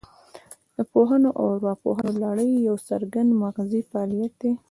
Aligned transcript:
د 0.75 0.77
پوهونې 0.91 1.29
او 1.39 1.45
راپوهونې 1.65 2.13
لړۍ 2.23 2.51
یو 2.67 2.75
څرګند 2.87 3.29
مغزي 3.41 3.81
فعالیت 3.89 4.33
دی 4.41 4.51